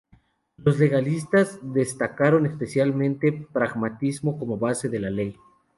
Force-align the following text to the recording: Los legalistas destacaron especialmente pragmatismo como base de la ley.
Los 0.57 0.79
legalistas 0.79 1.59
destacaron 1.61 2.47
especialmente 2.47 3.45
pragmatismo 3.53 4.39
como 4.39 4.57
base 4.57 4.89
de 4.89 4.99
la 4.99 5.11
ley. 5.11 5.37